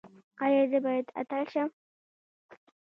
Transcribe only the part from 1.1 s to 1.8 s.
اتل شم؟